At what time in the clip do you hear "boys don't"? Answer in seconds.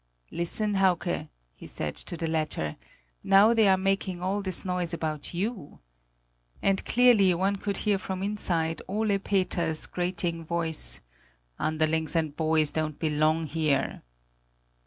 12.35-12.97